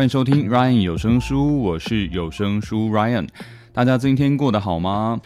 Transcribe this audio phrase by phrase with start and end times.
[0.00, 3.28] 欢迎收听 Ryan 有声书，我是有声书 Ryan。
[3.70, 5.20] 大家今天过得好吗？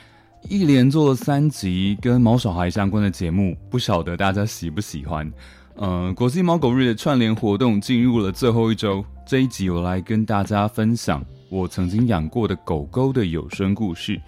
[0.49, 5.33] 一连做了三集跟毛小孩相关的节目，不晓得大家喜不喜欢？
[5.77, 14.21] 呃，国际猫狗日的串联活动进入了最后一周，这一集我来跟大家分享我曾经养过的狗狗的有声故事。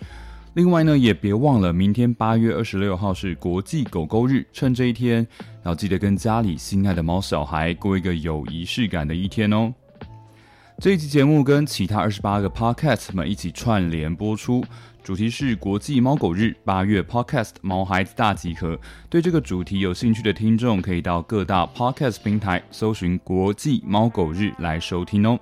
[0.55, 5.27] 另外呢，也别忘了明天八月二十六号是国际狗狗日，趁这一天
[5.65, 9.75] 要记得跟家里心爱的猫小孩过一个有仪式感的一天哦。
[10.79, 14.63] 这一期节目跟其他二十八个 podcast 们一起串联播出，
[15.03, 18.79] 主题是国际猫狗日，八月 podcast 毛孩子大集合。
[19.09, 25.41] 对这个主题有兴趣的听众，可以到各大 podcast 平台搜寻“国际猫狗日”来收听哦。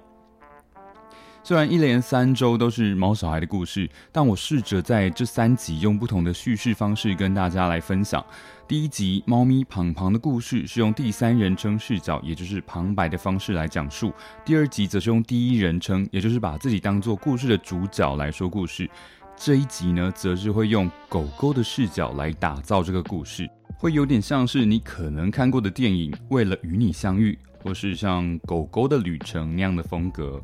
[1.47, 8.25] 虽然一连三周都是猫小孩的故事，但我试着在这三集用不同的叙事方式跟大家来分享。
[8.67, 14.09] 第一集猫咪庞庞的故事是用第三人称视角，也就是旁白的方式来讲述；
[14.43, 18.89] 第二集则是用第一人称，也就是把自己当做故事的主角来说故事。
[19.37, 30.43] 这一集呢，则是会用狗狗的视角来打造这个故事，会有点像是你可能看过的电影《为了与你相遇》，或是像《狗狗的旅程》那样的风格。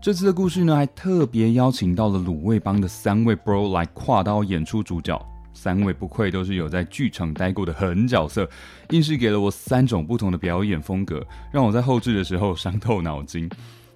[0.00, 5.20] 这次的故事呢，还特别邀请到了鲁味帮的三位 bro 来跨刀演出主角。
[5.52, 8.48] 三位不愧都是有在剧场待过的狠角色，
[8.90, 13.50] 硬是给了我三种不同的表演风格，让我在后置的时候伤透脑筋。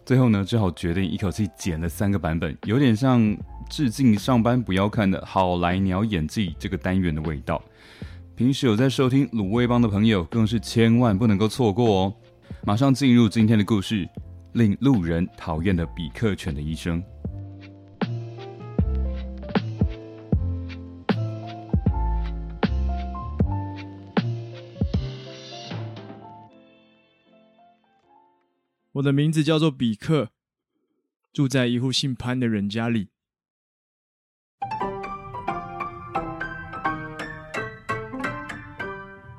[0.04, 3.36] 最后呢，只好决定一口气剪了三个版本，有点像
[3.68, 7.62] 致敬上班不要看的好来鸟演技这个单元的味道。
[8.34, 12.14] 平时有在收听鲁味帮的朋友，更是千万不能够错过哦！
[12.64, 14.08] 马上进入今天的故事，
[14.52, 17.02] 令路人讨厌的比克犬的一生。
[28.92, 30.30] 我的名字叫做比克，
[31.32, 33.08] 住在一户姓潘的人家里。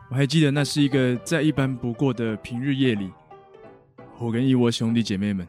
[0.09, 3.11] 我还记得那是一个再一般不过的平日夜里，
[4.21, 5.47] 我跟一窝兄弟姐妹们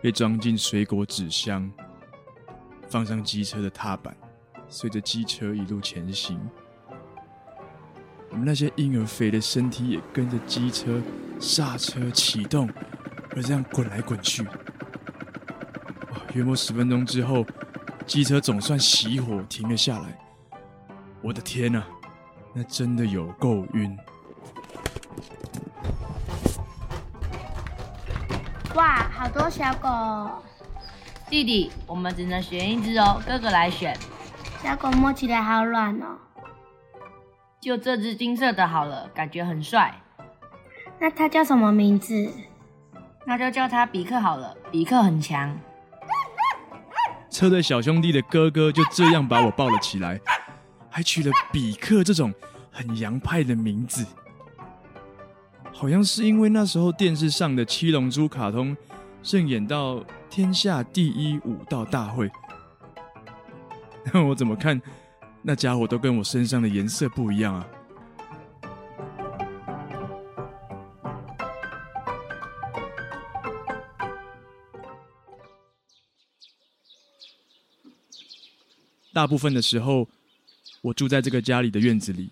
[0.00, 1.68] 被装进水果纸箱，
[2.88, 4.16] 放上机车的踏板，
[4.68, 6.38] 随着机车一路前行。
[8.30, 11.02] 我们那些婴儿肥的身体也跟着机车
[11.40, 12.70] 刹车启动。
[13.34, 14.44] 而这样滚来滚去，
[16.34, 17.44] 约莫十分钟之后，
[18.06, 20.16] 机车总算熄火停了下来。
[21.22, 21.84] 我的天哪，
[22.54, 23.96] 那真的有够晕！
[29.30, 29.88] 多小狗！
[31.28, 33.96] 弟弟，我们只能选一只哦，哥哥来选。
[34.62, 36.18] 小狗摸起来好软哦。
[37.60, 39.94] 就这只金色的好了，感觉很帅。
[40.98, 42.30] 那它叫什么名字？
[43.24, 45.56] 那就叫它比克好了，比克很强。
[47.30, 50.20] 车队小兄弟的哥哥就这样把我抱了起来，
[50.90, 52.34] 还取了比克这种
[52.72, 54.04] 很洋派的名字。
[55.72, 58.76] 好像是因为那时候电视上的七龙珠卡通
[59.22, 62.30] 盛演到天下第一武道大会，
[64.12, 64.80] 那我怎么看
[65.42, 67.66] 那家伙都跟我身上的颜色不一样啊？
[79.12, 80.08] 大部分的时候，
[80.80, 82.30] 我住在这个家里的院子里。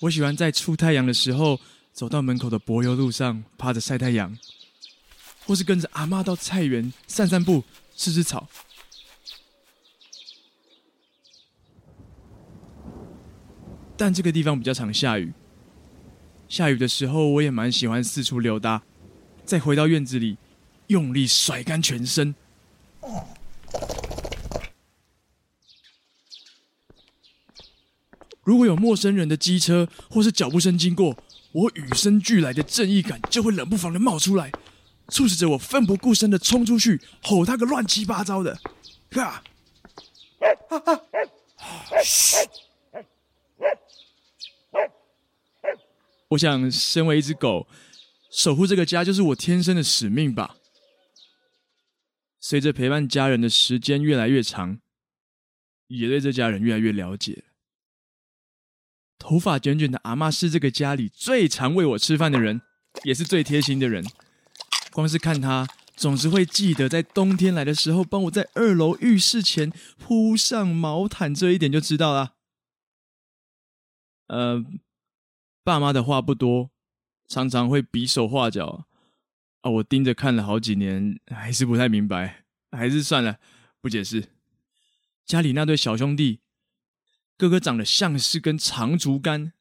[0.00, 1.58] 我喜欢在出太阳的时候，
[1.92, 4.36] 走到门口的柏油路上趴着晒太阳，
[5.46, 7.64] 或是跟着阿妈到菜园散散步、
[7.96, 8.48] 吃吃草。
[13.96, 15.32] 但这个地方比较常下雨，
[16.48, 18.82] 下雨的时候我也蛮喜欢四处溜达，
[19.44, 20.38] 再回到院子里，
[20.88, 22.34] 用力甩干全身。
[28.42, 31.16] 如果有陌生人的机车或是脚步声经过，
[31.52, 34.50] 我与生俱来的正义感就会冷不防的冒出来，
[35.12, 38.58] 促使着我奋不顾身的冲出去，吼他个乱七八糟的！
[39.10, 39.42] 哈！
[42.02, 42.36] 嘘！
[46.28, 47.68] 我想，身为一只狗，
[48.30, 50.56] 守护这个家就是我天生的使命吧。
[52.40, 54.80] 随着陪伴家人的时间越来越长，
[55.88, 57.44] 也对这家人越来越了解。
[59.18, 62.62] 头发卷卷的阿妈是这个家里最常喂我吃饭的人，
[63.04, 64.02] 也是最贴心的人。
[64.92, 65.66] 光是看他，
[65.96, 72.34] 总是会记得在冬天来的时候，帮我在二楼浴室前铺上毛毯，这一点就知道了。
[74.28, 74.64] 呃，
[75.64, 76.70] 爸妈的话不多，
[77.28, 78.86] 常常会比手画脚
[79.60, 79.70] 啊。
[79.70, 83.38] 我盯着看了好几年，还是不太明白，还是算了，
[83.80, 84.30] 不解释。
[85.24, 86.40] 家里那对小兄弟，
[87.36, 89.52] 哥哥长得像是根长竹竿，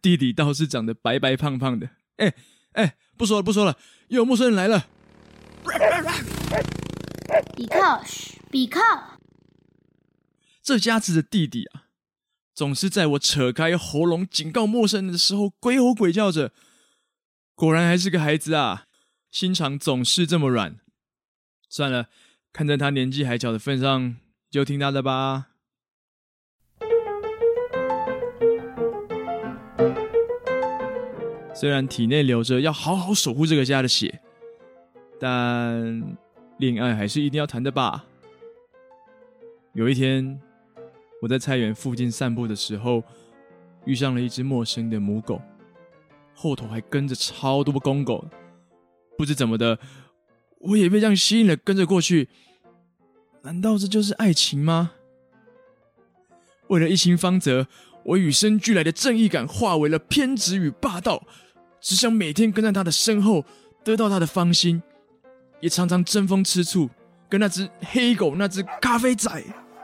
[0.00, 1.90] 弟弟倒是长得白白胖胖的。
[2.16, 2.32] 哎
[2.72, 3.78] 哎，不说了不说了，
[4.08, 4.88] 又有陌生人来了。
[7.56, 8.80] 比克，嘘，比克，
[10.62, 11.84] 这家子的弟弟啊。
[12.54, 16.52] 总是在我扯开喉咙警告陌生人的时候，鬼吼鬼叫着。
[17.54, 18.86] 果然还是个孩子啊，
[19.30, 20.78] 心肠总是这么软。
[21.68, 22.08] 算了，
[22.52, 24.16] 看在他年纪还小的份上，
[24.50, 25.51] 就听他的吧。
[31.62, 34.20] 虽然体内流着要好好守护这个家的血，
[35.20, 36.02] 但
[36.58, 38.04] 恋爱还是一定要谈的吧。
[39.72, 40.40] 有一天。
[41.20, 43.04] 我在菜园附近散步的时候，
[43.84, 45.40] 遇上了一只陌生的母狗，
[46.34, 48.24] 后头还跟着超多公狗。
[49.16, 49.78] 不知怎么的，
[50.58, 52.28] 我也被这样吸引了，跟着过去。
[53.42, 54.94] 难道这就是爱情吗？
[56.66, 57.68] 为了一心方泽，
[58.06, 61.24] 我与生俱来的正义感化为了偏执与霸道，
[61.82, 63.44] 只想每天跟在他的身后，
[63.84, 64.82] 得到他的芳心，
[65.60, 66.88] 也常常争风吃醋，
[67.28, 69.30] 跟那只黑狗、那只咖啡仔。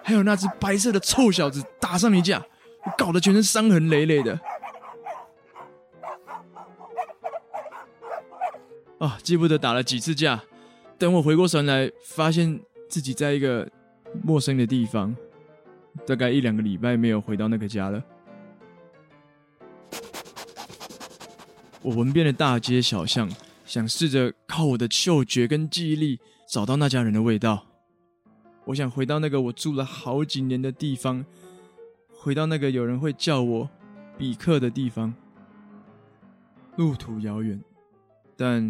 [0.04, 2.42] 还有那只白色的臭小子打上一架，
[2.96, 4.40] 搞得全身伤痕累累的。
[8.98, 10.42] 啊，记不得打了几次架。
[10.96, 12.58] 等我回过神来，发现
[12.88, 13.68] 自己在一个
[14.22, 15.14] 陌生的地方，
[16.06, 18.02] 大概一两个礼拜没有回到那个家了。
[21.88, 23.30] 我闻遍了大街小巷，
[23.64, 27.64] 想试着靠我的嗅觉跟记忆力找到那家人的味道。
[28.66, 31.24] 我想回到那个我住了好几年的地方，
[32.10, 33.70] 回到那个有人会叫我
[34.18, 35.14] 比克的地方。
[36.76, 37.58] 路途遥远，
[38.36, 38.62] 但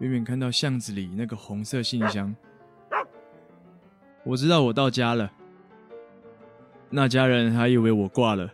[0.00, 2.36] 远远看到巷子里那个红色信箱，
[4.22, 5.32] 我知道我到家了。
[6.90, 8.52] 那家人还以为我挂了，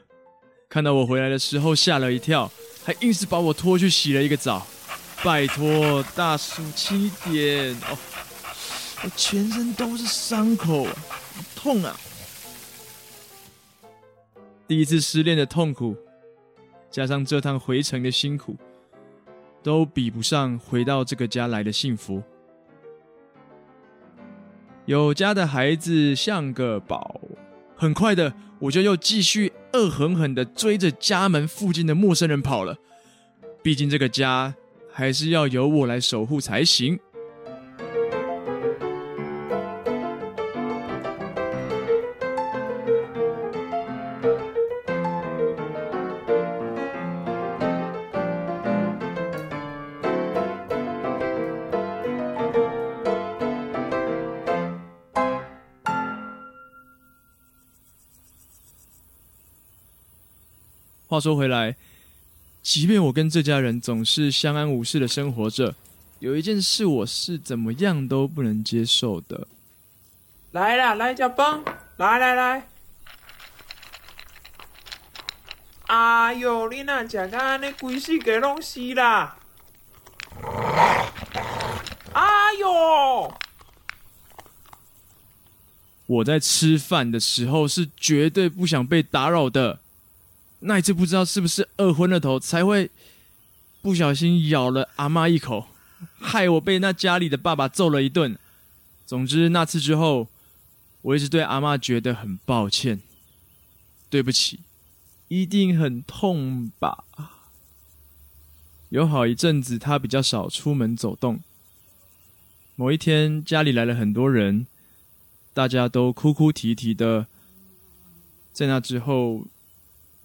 [0.68, 2.48] 看到我回来的时候吓了一跳，
[2.84, 4.66] 还硬是把我拖去洗了一个澡。
[5.24, 7.96] 拜托，大叔轻一点哦。
[9.02, 10.86] 我全身都是伤口，
[11.56, 11.96] 痛啊！
[14.68, 15.96] 第一次失恋的痛苦，
[16.90, 18.56] 加上这趟回程的辛苦，
[19.62, 22.22] 都比不上回到这个家来的幸福。
[24.86, 27.20] 有家的孩子像个宝。
[27.76, 32.76] 很快的，我就又继续恶狠狠的追着家门附近的陌生人跑了。
[33.62, 34.54] 毕竟这个家
[34.90, 36.98] 还是要由我来守护才行。
[61.14, 61.76] 话说回来，
[62.60, 65.76] 即便我跟这家人总是相安无事的生活着，
[66.18, 69.46] 有一件事我是怎么样都不能接受的。
[70.50, 71.62] 来啦，来加班，
[71.98, 72.68] 来来来！
[75.86, 79.36] 哎哟，你那食个安尼，规世界拢是啦！
[82.12, 83.32] 哎哟！
[86.06, 89.78] 我在吃饭的时候是绝对不想被打扰的。
[90.66, 92.90] 那一次不知道是不是饿昏了头，才会
[93.82, 95.68] 不小心咬了阿妈一口，
[96.18, 98.38] 害我被那家里的爸爸揍了一顿。
[99.04, 100.28] 总之那次之后，
[101.02, 103.02] 我一直对阿妈觉得很抱歉，
[104.08, 104.60] 对不起，
[105.28, 107.04] 一定很痛吧？
[108.88, 111.40] 有好一阵子，他比较少出门走动。
[112.74, 114.66] 某一天，家里来了很多人，
[115.52, 117.26] 大家都哭哭啼啼的。
[118.54, 119.46] 在那之后。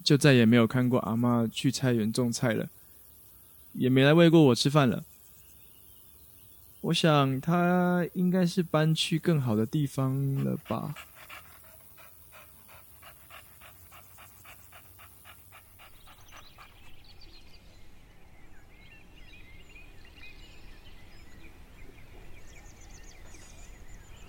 [0.02, 2.68] 就再也没有看过阿妈去菜园种菜了，
[3.74, 5.04] 也没来喂过我吃饭了。
[6.80, 10.94] 我想她应该是搬去更好的地方了吧。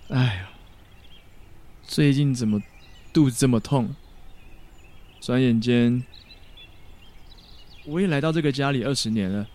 [0.09, 0.49] 哎呀
[1.83, 2.61] 最近怎么
[3.13, 3.95] 肚子这么痛？
[5.21, 6.03] 转眼间，
[7.85, 9.47] 我也来到这个家里二十年了，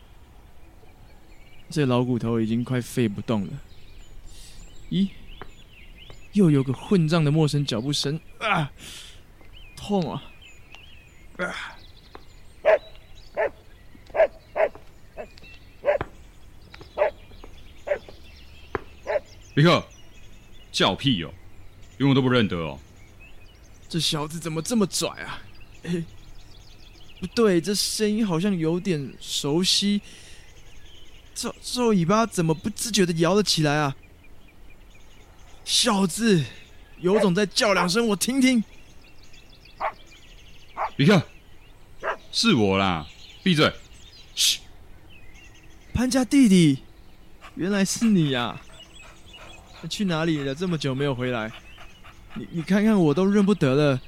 [1.69, 3.53] 这老骨头已经快废不动了。
[4.91, 5.09] 咦，
[6.35, 8.71] 又有个混账的陌生脚步声啊！
[9.75, 10.23] 痛啊！
[11.39, 11.77] 啊！
[19.53, 19.85] 比克，
[20.71, 21.35] 叫屁哦，
[21.99, 22.79] 连我都不认得哦。
[23.89, 25.43] 这小子怎么这么拽啊？
[25.87, 26.05] 哎，
[27.21, 30.01] 不对，这声音好像有点熟悉。
[31.35, 33.97] 这这尾巴怎么不自觉的摇了起来啊？
[35.65, 36.45] 小子，
[37.01, 38.63] 有种再叫两声我听听。
[40.97, 41.23] 你看，
[42.33, 43.07] 是我啦，
[43.43, 43.73] 闭嘴！
[44.35, 44.61] 嘘，
[45.93, 46.79] 潘家弟弟，
[47.55, 48.61] 原来是你呀！
[49.91, 50.55] 去哪里了？
[50.55, 51.53] 这么久没有回来，
[52.35, 54.01] 你你看看我都认不得了。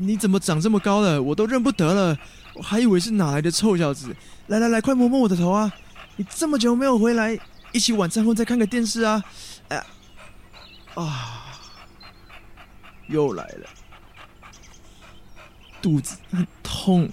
[0.00, 1.22] 你怎么长这么高了？
[1.22, 2.16] 我都认不得了。
[2.54, 4.16] 我还以为是哪来的臭小子。
[4.46, 5.70] 来来来，快摸摸我的头啊！
[6.16, 7.38] 你这么久没有回来，
[7.72, 9.22] 一起晚餐后再看个电视啊！
[9.68, 9.86] 哎呀，
[10.94, 11.44] 啊，
[13.08, 13.68] 又来了，
[15.82, 17.08] 肚子很痛，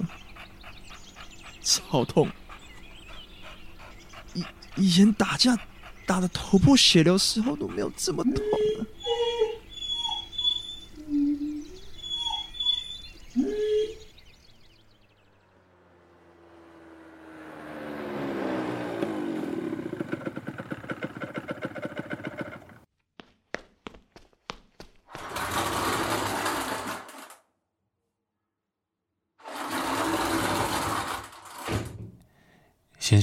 [1.62, 2.30] 超痛。
[4.34, 4.46] 以
[4.78, 5.58] 以前打架。
[6.06, 8.34] 打的头破血流时候都没有这么痛！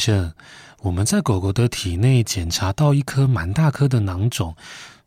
[0.05, 0.35] 生。
[0.83, 4.55] 我们在狗狗的体内检查到一颗蛮大颗的囊肿，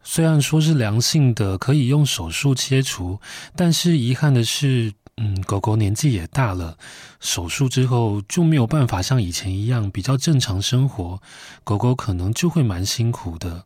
[0.01, 3.19] 虽然说是良性的，可以用手术切除，
[3.55, 6.77] 但是遗憾的是，嗯，狗狗年纪也大了，
[7.19, 11.21] 手术之后就没有办法像以前一样比较正常生活，
[11.63, 13.65] 狗狗可能就会蛮辛苦的。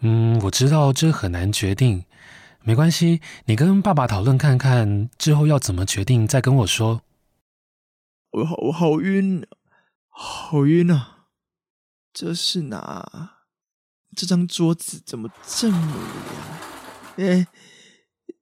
[0.00, 2.04] 嗯，我知道这很难决定，
[2.62, 7.00] 没关系，你跟爸爸讨论看看，之后要怎么决定再跟我说。
[8.30, 9.44] 我好，我好晕，
[10.16, 11.26] 好晕啊！
[12.12, 13.40] 这是哪？
[14.16, 15.76] 这张桌子怎么这么
[17.16, 17.28] 凉？
[17.28, 17.48] 哎，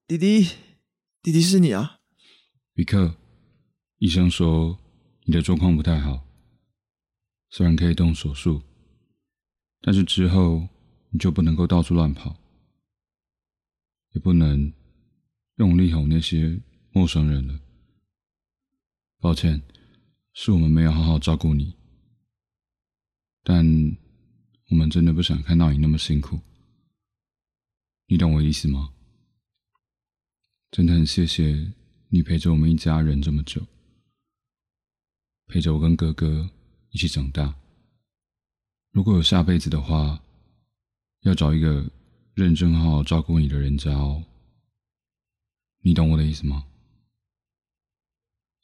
[0.06, 0.50] 弟弟，
[1.22, 2.00] 弟弟是你啊！
[2.74, 3.16] 比克，
[3.96, 4.78] 医生说
[5.24, 6.26] 你的状况不太好，
[7.48, 8.62] 虽然可以动手术，
[9.80, 10.68] 但是之后
[11.08, 12.36] 你就不能够到处乱跑，
[14.10, 14.70] 也不能
[15.56, 16.60] 用力哄那些
[16.90, 17.58] 陌生人了。
[19.18, 19.62] 抱歉，
[20.34, 21.74] 是我们没有好好照顾你。
[23.42, 23.64] 但
[24.70, 26.40] 我们真的不想看到你那么辛苦，
[28.06, 28.92] 你懂我意思吗？
[30.70, 31.72] 真的很谢谢
[32.08, 33.66] 你陪着我们一家人这么久，
[35.46, 36.48] 陪着我跟哥哥
[36.90, 37.54] 一起长大。
[38.90, 40.22] 如果有下辈子的话，
[41.22, 41.90] 要找一个
[42.34, 44.24] 认真好好照顾你的人家哦。
[45.80, 46.66] 你懂我的意思吗？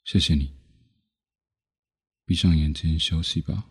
[0.05, 0.51] 谢谢你，
[2.29, 3.63] 闭上眼睛休息吧。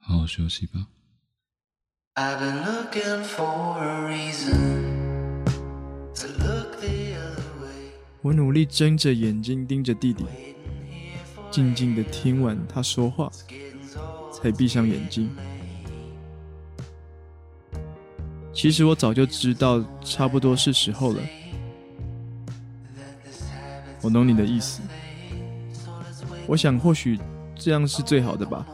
[0.00, 0.88] 好好休息吧。
[8.22, 10.24] 我努力睁着眼睛盯着弟弟，
[11.48, 13.30] 静静的听完他说话，
[14.32, 15.30] 才闭上眼睛。
[18.52, 21.22] 其实我早就知道，差不多是时候了。
[24.02, 24.82] 我懂你的意思。
[26.48, 27.16] 我想，或许
[27.60, 28.66] 这样是最好的吧。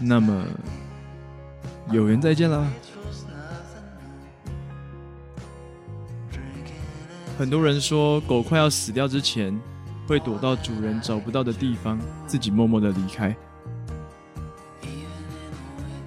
[0.00, 0.44] 那么，
[1.92, 2.66] 有缘再见啦。
[7.38, 9.56] 很多人说，狗快要死掉之前，
[10.08, 13.36] 会躲到主人找不到的地方，自己默默的离开。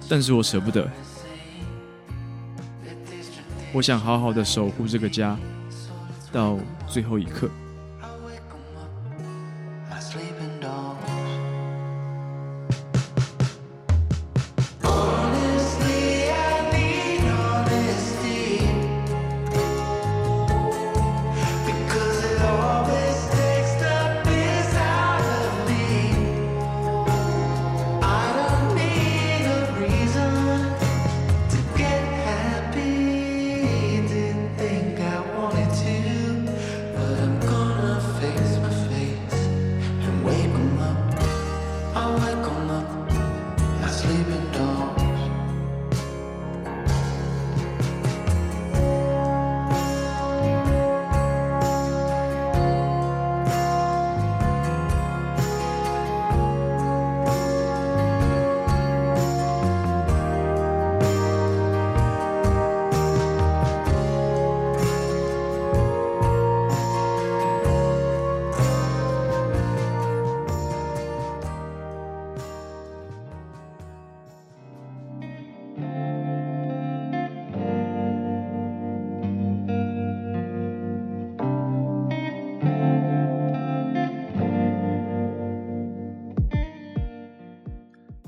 [0.08, 0.88] 但是我舍不得，
[3.72, 5.38] 我想好好的守护这个家，
[6.30, 6.58] 到
[6.96, 7.50] 最后一刻。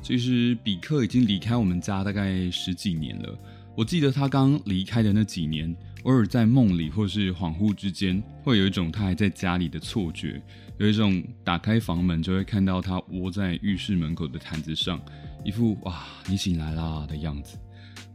[0.00, 3.38] 其实比克已经离开我们家大概十几年了。
[3.76, 10.42] 我记得他刚离开的那几年，偶尔在梦里或是恍惚之间，会有一种他还在家里的错觉，
[10.78, 15.00] 有一种打开房门就会看到他窝在浴室门口的毯子上，
[15.44, 17.56] 一副哇你醒来啦的样子，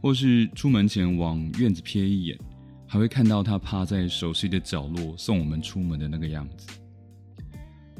[0.02, 2.38] 或是出门前往院子瞥一眼，
[2.86, 6.66] 还会看到他趴在熟悉的角落送我们出门的那个样子。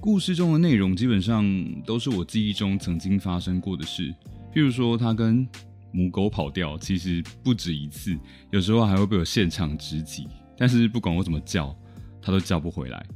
[0.04, 1.42] 故事中的内容基本上
[1.86, 4.14] 都是我记忆中曾经发生过的事，
[4.52, 5.48] 譬如说他跟。
[5.92, 8.18] 母狗跑掉，其实不止一次，
[8.50, 10.26] 有时候还会被我现场直击。
[10.58, 11.72] 但是不管我怎么叫，
[12.20, 13.06] 它都叫不回来。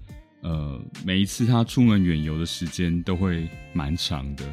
[0.42, 4.44] 呃，每一次它出门远游的时间都会蛮长的，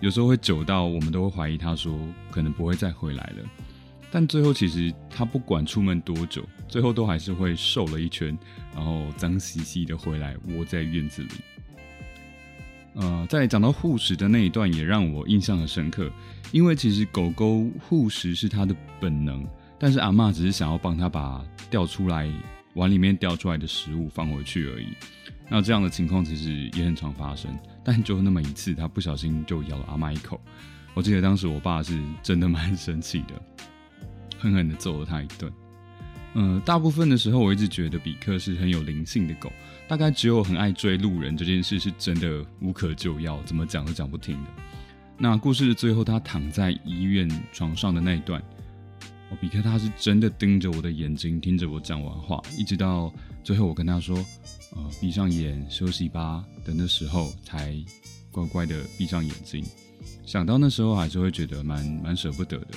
[0.00, 1.96] 有时候会久到我们都会怀疑它说
[2.28, 3.48] 可能不会再回来了。
[4.10, 8.36] 但最后其实它不管出门多久，最后都还是会瘦了一圈，
[8.74, 11.30] 然后脏兮兮的回来窝在院子里。
[12.94, 16.10] 呃，在讲到护食的那一段，也让我印象很深刻。
[16.52, 19.46] 因为其实狗狗护食是它的本能，
[19.78, 22.28] 但是阿妈只是想要帮它把掉出来
[22.74, 24.88] 碗里面掉出来的食物放回去而已。
[25.48, 30.40] 那这样的情况其实也很常发生，但就那么一次，它不小心就咬了阿妈一口。
[30.94, 33.40] 我记得当时我爸是真的蛮生气的，
[34.38, 35.52] 狠狠的揍了它一顿。
[36.34, 39.50] 嗯，大部分的时候我一直觉得比克是很有灵性的狗，
[39.88, 44.50] 大概只有很爱追路人这件事是真的无可救药，怎么讲都讲不听的。
[45.18, 48.40] 那故事的最后，他躺在医院床上的那一段，
[49.30, 53.12] 哦，比克他是真的盯着我的眼睛，听着我讲完话，一直到
[53.42, 54.16] 最后我跟他说，
[54.76, 57.76] 呃，闭上眼休息吧的那时候，才
[58.30, 59.64] 乖乖的闭上眼睛。
[60.24, 62.68] 想到那时候，还是会觉得蛮蛮舍不得的。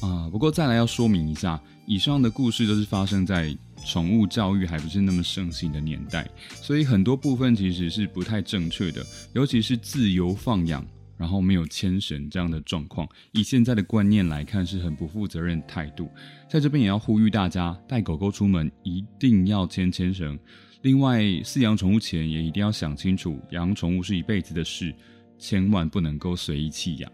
[0.00, 3.56] 啊，不过再来要说明一下，以上的故事都是发生在。
[3.82, 6.28] 宠物教育还不是那么盛行的年代，
[6.60, 10.86] 所以很多部分其实是不太正确的，尤其是自由放养，
[11.16, 16.10] 然后没有牵绳这样的状况，以现在的观念来看是很不负责任态度。
[16.46, 20.38] 在这边也要呼吁大家，带狗狗出门一定要牵牵绳。
[20.82, 24.94] 另外，饲养宠物前也一定要想清楚，养宠物是一辈子的事，
[25.38, 27.10] 千万不能够随意弃养。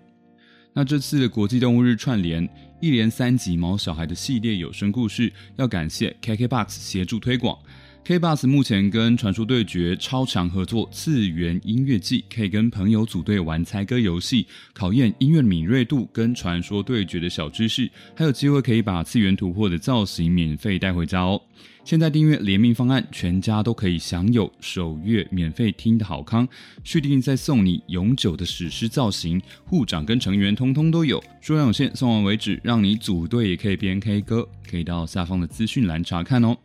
[0.79, 2.47] 那这次的国际动物日串联
[2.81, 7.59] 一连三集毛小孩的系列有声故事，要感谢 KKBOX 协助推广。
[8.07, 21.43] KBox 目前跟传说对决超强合作，次元音乐季可以跟朋友组队玩猜歌游戏，考验音乐敏锐度跟传说对决的小知识，还有机会可以把次元突破的造型免费带回家哦。
[21.83, 26.47] 现在订阅联名方案，全家都可以享有首月免费听的好康，
[26.85, 36.57] 续订再送你永久的史诗造型，护长跟成员通通都有，数量有限，送完为止，让你组队也可以边 K 歌，可以到下方的资讯栏查看哦。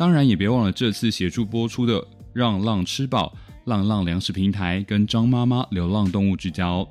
[0.00, 2.00] 当然也别忘了这次协助播出的
[2.32, 3.36] 《让浪吃饱》、
[3.70, 6.88] 浪浪粮食平台跟张妈妈流浪动物之家哦。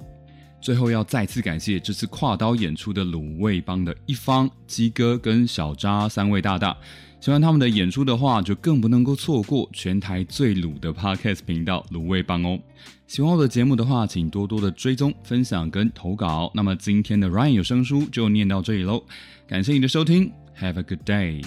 [0.61, 6.77] 最后要再次感谢这次跨刀演出的卤味帮的一方鸡哥跟小渣三位大大。
[7.19, 12.59] 喜欢他们的演出的话，就更不能够错过全台最卤的 Podcast 频道卤味帮哦。
[13.07, 16.51] 喜欢我的节目的话，请多多的追踪、分享跟投稿。
[16.53, 19.03] 那么今天的 Ryan 有声书就念到这里喽，
[19.47, 21.43] 感谢你的收听，Have a good day。